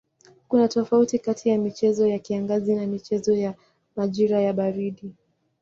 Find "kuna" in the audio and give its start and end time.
0.47-0.67